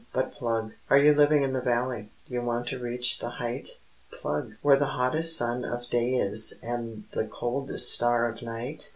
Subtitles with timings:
[0.13, 0.73] But plug.
[0.89, 2.11] Are you living in the valley?
[2.27, 3.77] Do you want to reach the height?
[4.09, 4.53] Plug!
[4.63, 8.89] Where the hottest sun of day is and the coldest stars of night?